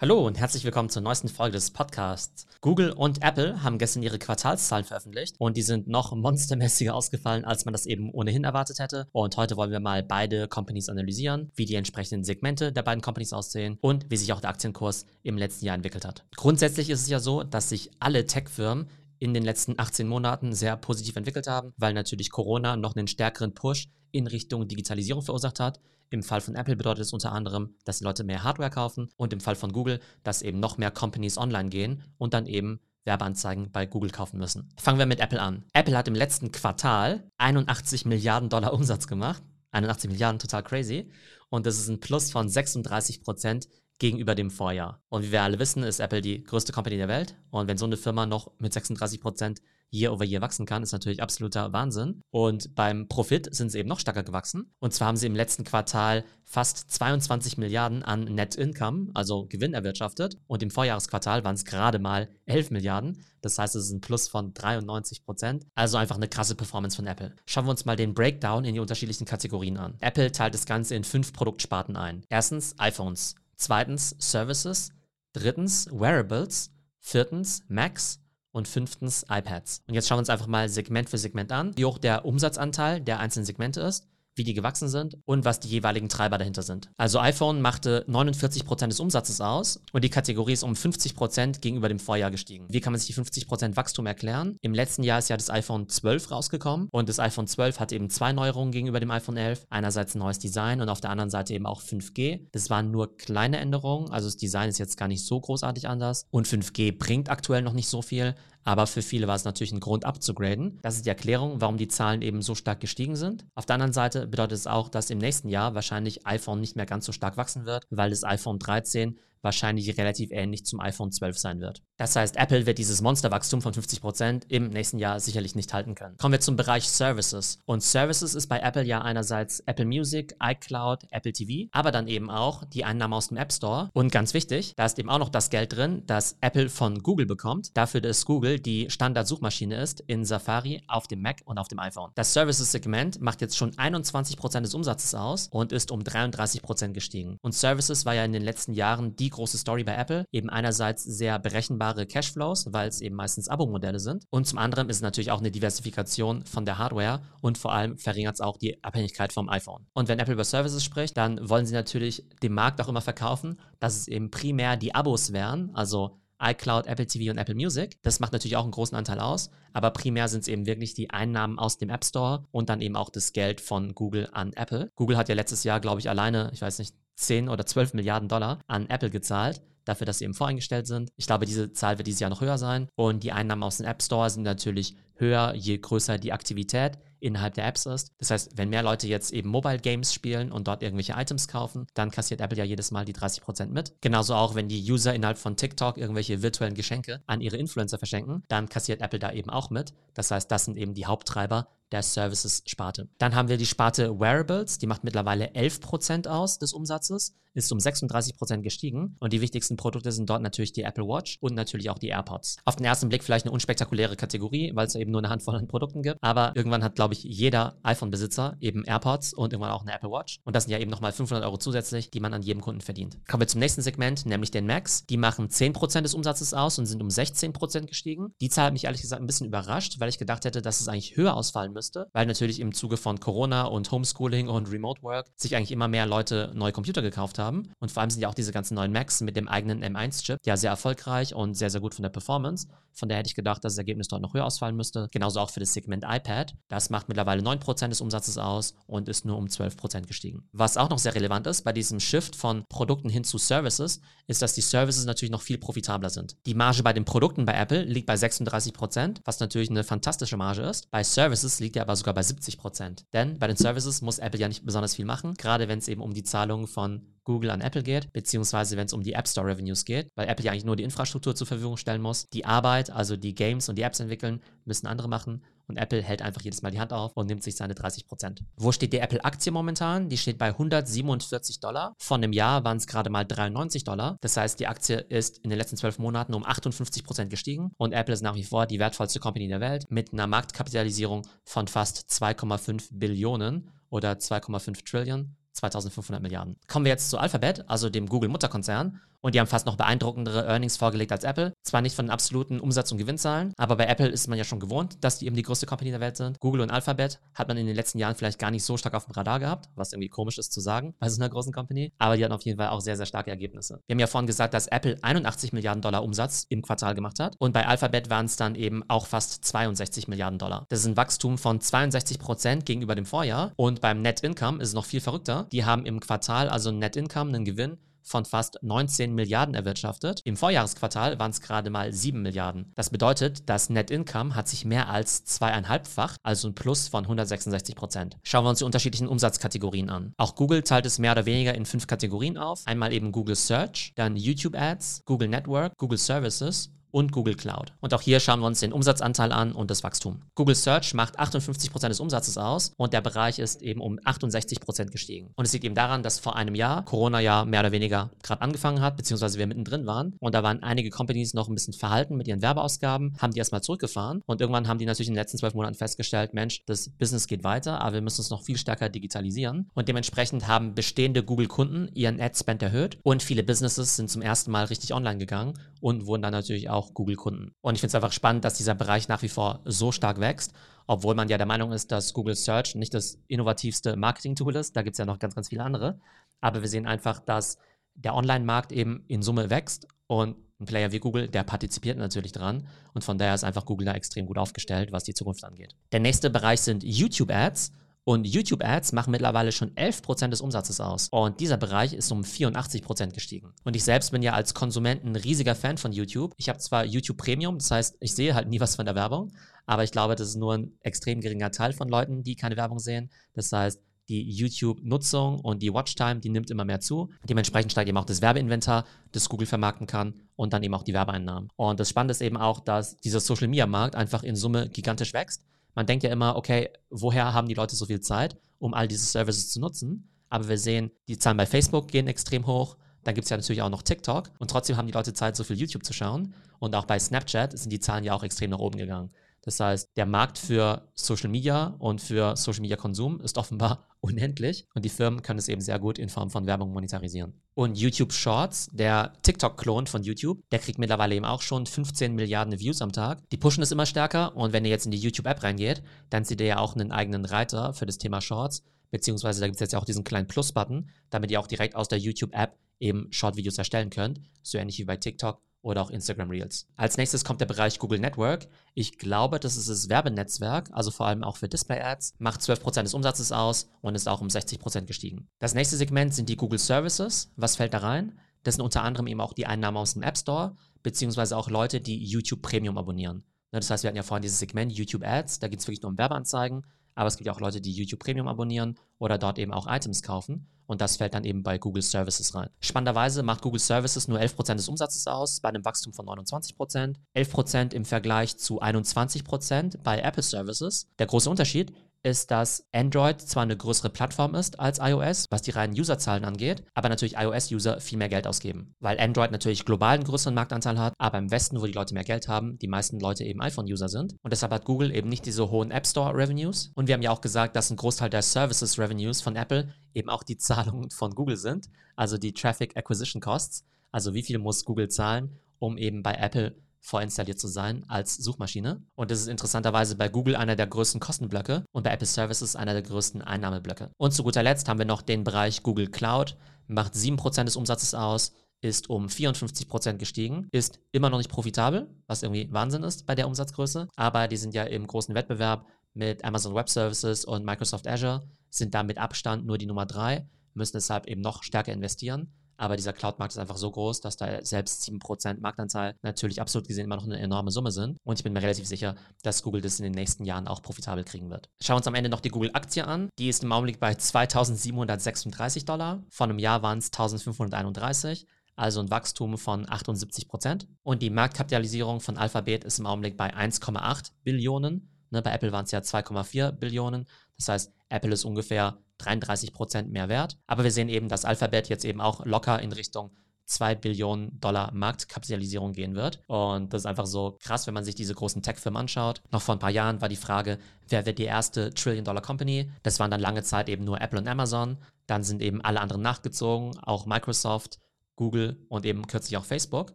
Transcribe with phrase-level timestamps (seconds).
[0.00, 2.46] Hallo und herzlich willkommen zur neuesten Folge des Podcasts.
[2.60, 7.64] Google und Apple haben gestern ihre Quartalszahlen veröffentlicht und die sind noch monstermäßiger ausgefallen, als
[7.64, 9.08] man das eben ohnehin erwartet hätte.
[9.10, 13.32] Und heute wollen wir mal beide Companies analysieren, wie die entsprechenden Segmente der beiden Companies
[13.32, 16.24] aussehen und wie sich auch der Aktienkurs im letzten Jahr entwickelt hat.
[16.36, 18.88] Grundsätzlich ist es ja so, dass sich alle Tech-Firmen
[19.18, 23.54] in den letzten 18 Monaten sehr positiv entwickelt haben, weil natürlich Corona noch einen stärkeren
[23.54, 25.80] Push in Richtung Digitalisierung verursacht hat.
[26.10, 29.32] Im Fall von Apple bedeutet es unter anderem, dass die Leute mehr Hardware kaufen und
[29.32, 33.70] im Fall von Google, dass eben noch mehr Companies online gehen und dann eben Werbeanzeigen
[33.70, 34.70] bei Google kaufen müssen.
[34.78, 35.64] Fangen wir mit Apple an.
[35.72, 39.42] Apple hat im letzten Quartal 81 Milliarden Dollar Umsatz gemacht.
[39.72, 41.10] 81 Milliarden, total crazy.
[41.50, 45.02] Und das ist ein Plus von 36 Prozent gegenüber dem Vorjahr.
[45.08, 47.34] Und wie wir alle wissen, ist Apple die größte Company der Welt.
[47.50, 50.92] Und wenn so eine Firma noch mit 36 Prozent year over year wachsen kann, ist
[50.92, 52.22] natürlich absoluter Wahnsinn.
[52.30, 54.74] Und beim Profit sind sie eben noch stärker gewachsen.
[54.80, 59.74] Und zwar haben sie im letzten Quartal fast 22 Milliarden an Net Income, also Gewinn
[59.74, 60.36] erwirtschaftet.
[60.46, 63.24] Und im Vorjahresquartal waren es gerade mal 11 Milliarden.
[63.40, 65.66] Das heißt, es ist ein Plus von 93 Prozent.
[65.74, 67.34] Also einfach eine krasse Performance von Apple.
[67.46, 69.96] Schauen wir uns mal den Breakdown in die unterschiedlichen Kategorien an.
[70.00, 72.24] Apple teilt das Ganze in fünf Produktsparten ein.
[72.28, 73.36] Erstens iPhones.
[73.58, 74.92] Zweitens Services.
[75.34, 76.70] Drittens Wearables.
[77.00, 79.82] Viertens Macs und fünftens iPads.
[79.86, 83.00] Und jetzt schauen wir uns einfach mal Segment für Segment an, wie hoch der Umsatzanteil
[83.00, 84.06] der einzelnen Segmente ist
[84.38, 86.90] wie die gewachsen sind und was die jeweiligen Treiber dahinter sind.
[86.96, 91.98] Also iPhone machte 49% des Umsatzes aus und die Kategorie ist um 50% gegenüber dem
[91.98, 92.66] Vorjahr gestiegen.
[92.68, 94.56] Wie kann man sich die 50% Wachstum erklären?
[94.62, 98.08] Im letzten Jahr ist ja das iPhone 12 rausgekommen und das iPhone 12 hat eben
[98.10, 99.66] zwei Neuerungen gegenüber dem iPhone 11.
[99.70, 102.46] Einerseits ein neues Design und auf der anderen Seite eben auch 5G.
[102.52, 106.26] Das waren nur kleine Änderungen, also das Design ist jetzt gar nicht so großartig anders
[106.30, 108.34] und 5G bringt aktuell noch nicht so viel,
[108.68, 110.78] aber für viele war es natürlich ein Grund abzugraden.
[110.82, 113.46] Das ist die Erklärung, warum die Zahlen eben so stark gestiegen sind.
[113.54, 116.84] Auf der anderen Seite bedeutet es auch, dass im nächsten Jahr wahrscheinlich iPhone nicht mehr
[116.84, 121.38] ganz so stark wachsen wird, weil das iPhone 13 wahrscheinlich relativ ähnlich zum iPhone 12
[121.38, 121.82] sein wird.
[121.96, 126.16] Das heißt, Apple wird dieses Monsterwachstum von 50% im nächsten Jahr sicherlich nicht halten können.
[126.16, 127.58] Kommen wir zum Bereich Services.
[127.66, 132.30] Und Services ist bei Apple ja einerseits Apple Music, iCloud, Apple TV, aber dann eben
[132.30, 133.90] auch die Einnahmen aus dem App Store.
[133.92, 137.26] Und ganz wichtig, da ist eben auch noch das Geld drin, das Apple von Google
[137.26, 141.78] bekommt, dafür, dass Google die Standard-Suchmaschine ist in Safari, auf dem Mac und auf dem
[141.78, 142.10] iPhone.
[142.14, 147.38] Das Services-Segment macht jetzt schon 21% des Umsatzes aus und ist um 33% gestiegen.
[147.42, 150.24] Und Services war ja in den letzten Jahren die große Story bei Apple.
[150.32, 154.24] Eben einerseits sehr berechenbare Cashflows, weil es eben meistens Abo-Modelle sind.
[154.30, 157.98] Und zum anderen ist es natürlich auch eine Diversifikation von der Hardware und vor allem
[157.98, 159.86] verringert es auch die Abhängigkeit vom iPhone.
[159.94, 163.58] Und wenn Apple über Services spricht, dann wollen sie natürlich dem Markt auch immer verkaufen,
[163.80, 168.00] dass es eben primär die Abos wären, also iCloud, Apple TV und Apple Music.
[168.02, 171.10] Das macht natürlich auch einen großen Anteil aus, aber primär sind es eben wirklich die
[171.10, 174.90] Einnahmen aus dem App Store und dann eben auch das Geld von Google an Apple.
[174.94, 178.28] Google hat ja letztes Jahr, glaube ich, alleine, ich weiß nicht, 10 oder 12 Milliarden
[178.28, 181.10] Dollar an Apple gezahlt dafür, dass sie eben voreingestellt sind.
[181.16, 182.88] Ich glaube, diese Zahl wird dieses Jahr noch höher sein.
[182.94, 187.54] Und die Einnahmen aus dem App Store sind natürlich höher, je größer die Aktivität innerhalb
[187.54, 188.12] der Apps ist.
[188.18, 191.86] Das heißt, wenn mehr Leute jetzt eben Mobile Games spielen und dort irgendwelche Items kaufen,
[191.94, 193.94] dann kassiert Apple ja jedes Mal die 30% mit.
[194.00, 198.44] Genauso auch, wenn die User innerhalb von TikTok irgendwelche virtuellen Geschenke an ihre Influencer verschenken,
[198.46, 199.94] dann kassiert Apple da eben auch mit.
[200.14, 203.08] Das heißt, das sind eben die Haupttreiber der Services-Sparte.
[203.18, 207.78] Dann haben wir die Sparte Wearables, die macht mittlerweile 11% aus des Umsatzes, ist um
[207.78, 211.98] 36% gestiegen und die wichtigsten Produkte sind dort natürlich die Apple Watch und natürlich auch
[211.98, 212.58] die AirPods.
[212.64, 215.66] Auf den ersten Blick vielleicht eine unspektakuläre Kategorie, weil es eben nur eine Handvoll an
[215.66, 219.92] Produkten gibt, aber irgendwann hat, glaube ich, jeder iPhone-Besitzer eben AirPods und irgendwann auch eine
[219.92, 222.62] Apple Watch und das sind ja eben nochmal 500 Euro zusätzlich, die man an jedem
[222.62, 223.18] Kunden verdient.
[223.26, 225.04] Kommen wir zum nächsten Segment, nämlich den Macs.
[225.06, 228.34] Die machen 10% des Umsatzes aus und sind um 16% gestiegen.
[228.40, 230.88] Die Zahl hat mich ehrlich gesagt ein bisschen überrascht, weil ich gedacht hätte, dass es
[230.88, 235.26] eigentlich höher ausfallen müsste, weil natürlich im Zuge von Corona und Homeschooling und Remote Work
[235.36, 237.70] sich eigentlich immer mehr Leute neue Computer gekauft haben.
[237.78, 240.56] Und vor allem sind ja auch diese ganzen neuen Macs mit dem eigenen M1-Chip ja
[240.56, 242.66] sehr erfolgreich und sehr, sehr gut von der Performance.
[242.92, 245.08] Von daher hätte ich gedacht, dass das Ergebnis dort noch höher ausfallen müsste.
[245.12, 246.56] Genauso auch für das Segment iPad.
[246.66, 250.48] Das macht mittlerweile 9% des Umsatzes aus und ist nur um 12% gestiegen.
[250.50, 254.42] Was auch noch sehr relevant ist bei diesem Shift von Produkten hin zu Services, ist,
[254.42, 256.36] dass die Services natürlich noch viel profitabler sind.
[256.44, 260.62] Die Marge bei den Produkten bei Apple liegt bei 36%, was natürlich eine fantastische Marge
[260.62, 260.90] ist.
[260.90, 263.04] Bei Services liegt er aber sogar bei 70 Prozent.
[263.12, 266.02] Denn bei den Services muss Apple ja nicht besonders viel machen, gerade wenn es eben
[266.02, 269.46] um die Zahlung von Google an Apple geht, beziehungsweise wenn es um die App Store
[269.46, 272.26] Revenues geht, weil Apple ja eigentlich nur die Infrastruktur zur Verfügung stellen muss.
[272.32, 276.22] Die Arbeit, also die Games und die Apps entwickeln, müssen andere machen und Apple hält
[276.22, 278.38] einfach jedes Mal die Hand auf und nimmt sich seine 30%.
[278.56, 280.08] Wo steht die Apple-Aktie momentan?
[280.08, 281.94] Die steht bei 147 Dollar.
[281.98, 284.16] Von einem Jahr waren es gerade mal 93 Dollar.
[284.22, 288.14] Das heißt, die Aktie ist in den letzten zwölf Monaten um 58% gestiegen und Apple
[288.14, 292.88] ist nach wie vor die wertvollste Company der Welt mit einer Marktkapitalisierung von fast 2,5
[292.92, 295.36] Billionen oder 2,5 Trillion.
[295.52, 296.56] 2500 Milliarden.
[296.66, 299.00] Kommen wir jetzt zu Alphabet, also dem Google-Mutterkonzern.
[299.20, 301.52] Und die haben fast noch beeindruckendere Earnings vorgelegt als Apple.
[301.62, 304.60] Zwar nicht von den absoluten Umsatz- und Gewinnzahlen, aber bei Apple ist man ja schon
[304.60, 306.38] gewohnt, dass die eben die größte Company der Welt sind.
[306.40, 309.06] Google und Alphabet hat man in den letzten Jahren vielleicht gar nicht so stark auf
[309.06, 312.16] dem Radar gehabt, was irgendwie komisch ist zu sagen bei so einer großen Company, aber
[312.16, 313.80] die hatten auf jeden Fall auch sehr, sehr starke Ergebnisse.
[313.86, 317.34] Wir haben ja vorhin gesagt, dass Apple 81 Milliarden Dollar Umsatz im Quartal gemacht hat
[317.38, 320.66] und bei Alphabet waren es dann eben auch fast 62 Milliarden Dollar.
[320.68, 324.68] Das ist ein Wachstum von 62 Prozent gegenüber dem Vorjahr und beim Net Income ist
[324.68, 325.46] es noch viel verrückter.
[325.52, 330.20] Die haben im Quartal also Net Income, einen Gewinn von fast 19 Milliarden erwirtschaftet.
[330.24, 332.72] Im Vorjahresquartal waren es gerade mal 7 Milliarden.
[332.74, 337.76] Das bedeutet, das Net Income hat sich mehr als zweieinhalbfach, also ein Plus von 166
[337.76, 338.16] Prozent.
[338.22, 340.14] Schauen wir uns die unterschiedlichen Umsatzkategorien an.
[340.16, 342.62] Auch Google teilt es mehr oder weniger in fünf Kategorien auf.
[342.66, 347.72] Einmal eben Google Search, dann YouTube Ads, Google Network, Google Services und Google Cloud.
[347.80, 350.22] Und auch hier schauen wir uns den Umsatzanteil an und das Wachstum.
[350.34, 355.30] Google Search macht 58% des Umsatzes aus und der Bereich ist eben um 68% gestiegen.
[355.36, 358.80] Und es liegt eben daran, dass vor einem Jahr, Corona-Jahr mehr oder weniger gerade angefangen
[358.80, 360.14] hat, beziehungsweise wir mittendrin waren.
[360.18, 363.62] Und da waren einige Companies noch ein bisschen verhalten mit ihren Werbeausgaben, haben die erstmal
[363.62, 364.22] zurückgefahren.
[364.26, 367.44] Und irgendwann haben die natürlich in den letzten zwölf Monaten festgestellt, Mensch, das Business geht
[367.44, 369.70] weiter, aber wir müssen es noch viel stärker digitalisieren.
[369.74, 374.64] Und dementsprechend haben bestehende Google-Kunden ihren Ad-Spend erhöht und viele Businesses sind zum ersten Mal
[374.66, 377.54] richtig online gegangen und wurden dann natürlich auch Google-Kunden.
[377.60, 380.52] Und ich finde es einfach spannend, dass dieser Bereich nach wie vor so stark wächst,
[380.86, 384.76] obwohl man ja der Meinung ist, dass Google Search nicht das innovativste Marketing-Tool ist.
[384.76, 386.00] Da gibt es ja noch ganz, ganz viele andere.
[386.40, 387.58] Aber wir sehen einfach, dass
[387.94, 392.66] der Online-Markt eben in Summe wächst und ein Player wie Google, der partizipiert natürlich dran
[392.92, 395.76] und von daher ist einfach Google da extrem gut aufgestellt, was die Zukunft angeht.
[395.92, 397.72] Der nächste Bereich sind YouTube-Ads.
[398.08, 401.08] Und YouTube-Ads machen mittlerweile schon 11% des Umsatzes aus.
[401.10, 403.52] Und dieser Bereich ist um 84% gestiegen.
[403.64, 406.32] Und ich selbst bin ja als Konsument ein riesiger Fan von YouTube.
[406.38, 409.34] Ich habe zwar YouTube Premium, das heißt, ich sehe halt nie was von der Werbung,
[409.66, 412.78] aber ich glaube, das ist nur ein extrem geringer Teil von Leuten, die keine Werbung
[412.78, 413.10] sehen.
[413.34, 413.78] Das heißt,
[414.08, 417.10] die YouTube-Nutzung und die Watchtime, die nimmt immer mehr zu.
[417.28, 420.94] Dementsprechend steigt eben auch das Werbeinventar, das Google vermarkten kann und dann eben auch die
[420.94, 421.50] Werbeeinnahmen.
[421.56, 425.44] Und das Spannende ist eben auch, dass dieser Social-Media-Markt einfach in Summe gigantisch wächst
[425.78, 429.06] man denkt ja immer, okay, woher haben die Leute so viel Zeit, um all diese
[429.06, 430.10] Services zu nutzen?
[430.28, 432.76] Aber wir sehen, die Zahlen bei Facebook gehen extrem hoch.
[433.04, 434.28] Dann gibt es ja natürlich auch noch TikTok.
[434.40, 436.34] Und trotzdem haben die Leute Zeit, so viel YouTube zu schauen.
[436.58, 439.12] Und auch bei Snapchat sind die Zahlen ja auch extrem nach oben gegangen.
[439.48, 444.66] Das heißt, der Markt für Social Media und für Social Media Konsum ist offenbar unendlich
[444.74, 447.32] und die Firmen können es eben sehr gut in Form von Werbung monetarisieren.
[447.54, 452.60] Und YouTube Shorts, der TikTok-Klon von YouTube, der kriegt mittlerweile eben auch schon 15 Milliarden
[452.60, 453.26] Views am Tag.
[453.30, 456.42] Die pushen es immer stärker und wenn ihr jetzt in die YouTube-App reingeht, dann seht
[456.42, 459.72] ihr ja auch einen eigenen Reiter für das Thema Shorts, beziehungsweise da gibt es jetzt
[459.72, 463.88] ja auch diesen kleinen Plus-Button, damit ihr auch direkt aus der YouTube-App eben Short-Videos erstellen
[463.88, 466.66] könnt, so ähnlich wie bei TikTok oder auch Instagram Reels.
[466.76, 468.48] Als nächstes kommt der Bereich Google Network.
[468.74, 472.94] Ich glaube, das ist das Werbenetzwerk, also vor allem auch für Display-Ads, macht 12% des
[472.94, 475.28] Umsatzes aus und ist auch um 60% gestiegen.
[475.38, 477.32] Das nächste Segment sind die Google Services.
[477.36, 478.18] Was fällt da rein?
[478.44, 481.80] Das sind unter anderem eben auch die Einnahmen aus dem App Store, beziehungsweise auch Leute,
[481.80, 483.24] die YouTube Premium abonnieren.
[483.50, 485.82] Ne, das heißt, wir hatten ja vorhin dieses Segment YouTube Ads, da geht es wirklich
[485.82, 486.64] nur um Werbeanzeigen
[486.98, 490.48] aber es gibt auch Leute, die YouTube Premium abonnieren oder dort eben auch Items kaufen.
[490.66, 492.50] Und das fällt dann eben bei Google Services rein.
[492.60, 496.96] Spannenderweise macht Google Services nur 11% des Umsatzes aus, bei einem Wachstum von 29%.
[497.14, 500.88] 11% im Vergleich zu 21% bei Apple Services.
[500.98, 501.72] Der große Unterschied,
[502.02, 506.62] ist, dass Android zwar eine größere Plattform ist als iOS, was die reinen Userzahlen angeht,
[506.74, 508.74] aber natürlich iOS-User viel mehr Geld ausgeben.
[508.80, 512.04] Weil Android natürlich global einen größeren Marktanteil hat, aber im Westen, wo die Leute mehr
[512.04, 514.14] Geld haben, die meisten Leute eben iPhone-User sind.
[514.22, 516.72] Und deshalb hat Google eben nicht diese hohen App Store-Revenues.
[516.74, 520.22] Und wir haben ja auch gesagt, dass ein Großteil der Services-Revenues von Apple eben auch
[520.22, 523.64] die Zahlungen von Google sind, also die Traffic Acquisition Costs.
[523.90, 528.82] Also wie viel muss Google zahlen, um eben bei Apple vorinstalliert zu sein als Suchmaschine.
[528.94, 532.72] Und das ist interessanterweise bei Google einer der größten Kostenblöcke und bei Apple Services einer
[532.72, 533.90] der größten Einnahmeblöcke.
[533.96, 537.94] Und zu guter Letzt haben wir noch den Bereich Google Cloud, macht 7% des Umsatzes
[537.94, 543.14] aus, ist um 54% gestiegen, ist immer noch nicht profitabel, was irgendwie Wahnsinn ist bei
[543.14, 547.86] der Umsatzgröße, aber die sind ja im großen Wettbewerb mit Amazon Web Services und Microsoft
[547.86, 552.32] Azure, sind da mit Abstand nur die Nummer 3, müssen deshalb eben noch stärker investieren.
[552.58, 556.84] Aber dieser Cloud-Markt ist einfach so groß, dass da selbst 7% Marktanteil natürlich absolut gesehen
[556.84, 557.96] immer noch eine enorme Summe sind.
[558.04, 561.04] Und ich bin mir relativ sicher, dass Google das in den nächsten Jahren auch profitabel
[561.04, 561.48] kriegen wird.
[561.62, 563.08] Schauen wir uns am Ende noch die Google-Aktie an.
[563.18, 566.02] Die ist im Augenblick bei 2736 Dollar.
[566.10, 568.26] Vor einem Jahr waren es 1531
[568.58, 574.10] also ein Wachstum von 78% Und die Marktkapitalisierung von Alphabet ist im Augenblick bei 1,8
[574.24, 574.90] Billionen.
[575.10, 577.06] Ne, bei Apple waren es ja 2,4 Billionen.
[577.36, 580.38] Das heißt, Apple ist ungefähr 33 Prozent mehr wert.
[580.46, 583.10] Aber wir sehen eben, dass Alphabet jetzt eben auch locker in Richtung
[583.48, 586.22] 2 Billionen Dollar Marktkapitalisierung gehen wird.
[586.26, 589.22] Und das ist einfach so krass, wenn man sich diese großen Tech-Firmen anschaut.
[589.30, 592.70] Noch vor ein paar Jahren war die Frage, wer wird die erste Trillion-Dollar-Company?
[592.82, 594.76] Das waren dann lange Zeit eben nur Apple und Amazon.
[595.06, 597.78] Dann sind eben alle anderen nachgezogen, auch Microsoft
[598.18, 599.94] Google und eben kürzlich auch Facebook.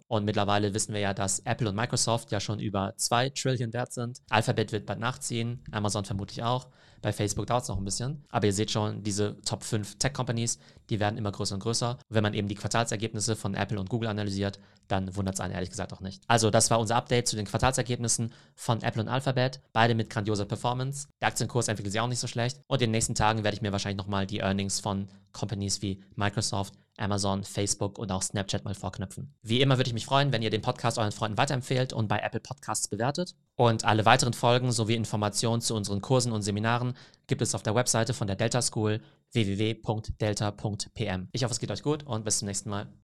[0.07, 3.91] Und mittlerweile wissen wir ja, dass Apple und Microsoft ja schon über 2 Trillion wert
[3.91, 4.19] sind.
[4.29, 6.69] Alphabet wird bald nachziehen, Amazon vermutlich auch.
[7.01, 8.23] Bei Facebook dauert es noch ein bisschen.
[8.29, 10.57] Aber ihr seht schon, diese Top 5 Tech-Companies,
[10.89, 11.91] die werden immer größer und größer.
[11.91, 15.53] Und wenn man eben die Quartalsergebnisse von Apple und Google analysiert, dann wundert es einen
[15.53, 16.23] ehrlich gesagt auch nicht.
[16.27, 19.59] Also, das war unser Update zu den Quartalsergebnissen von Apple und Alphabet.
[19.73, 21.07] Beide mit grandioser Performance.
[21.21, 22.61] Der Aktienkurs entwickelt sich auch nicht so schlecht.
[22.67, 26.01] Und in den nächsten Tagen werde ich mir wahrscheinlich nochmal die Earnings von Companies wie
[26.15, 29.33] Microsoft, Amazon, Facebook und auch Snapchat mal vorknüpfen.
[29.41, 32.19] Wie immer würde ich mich freuen, wenn ihr den Podcast euren Freunden weiterempfehlt und bei
[32.19, 33.35] Apple Podcasts bewertet.
[33.55, 36.93] Und alle weiteren Folgen sowie Informationen zu unseren Kursen und Seminaren
[37.27, 41.29] gibt es auf der Webseite von der Delta School www.delta.pm.
[41.31, 42.93] Ich hoffe, es geht euch gut und bis zum nächsten Mal.